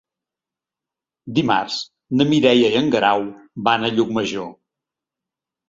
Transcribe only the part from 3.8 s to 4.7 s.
a Llucmajor.